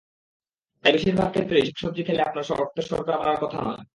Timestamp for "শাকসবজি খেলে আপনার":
1.67-2.45